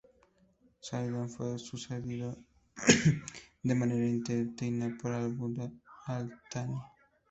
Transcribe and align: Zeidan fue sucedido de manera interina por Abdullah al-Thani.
Zeidan 0.81 1.29
fue 1.29 1.59
sucedido 1.59 2.35
de 3.61 3.75
manera 3.75 4.03
interina 4.07 4.97
por 4.99 5.11
Abdullah 5.11 5.71
al-Thani. 6.07 6.81